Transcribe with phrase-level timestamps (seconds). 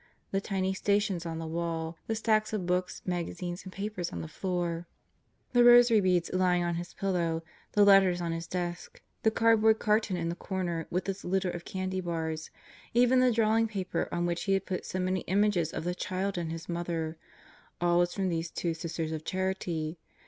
[0.31, 4.27] The tiny Stations on the wall, the stacks of books, magazines, and papers on the
[4.27, 4.87] floor,
[5.53, 7.43] the rosary beads lying on his pillow,
[7.73, 11.65] the letters on his desk, the cardboard carton in the corner with its litter of
[11.65, 12.49] candy bars,
[12.95, 16.35] even the drawing paper on which he had put so many images of the Child
[16.35, 17.19] and His Mother...
[17.79, 19.99] all was from these two Sisters of Charity.